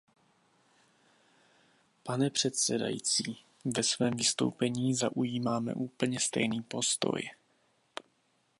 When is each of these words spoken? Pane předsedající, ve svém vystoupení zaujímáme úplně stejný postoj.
Pane 2.03 2.29
předsedající, 2.29 3.37
ve 3.65 3.83
svém 3.83 4.13
vystoupení 4.17 4.95
zaujímáme 4.95 5.73
úplně 5.73 6.19
stejný 6.19 6.61
postoj. 6.63 7.21